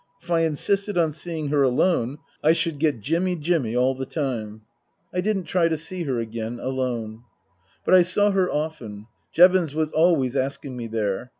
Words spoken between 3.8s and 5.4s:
the time. I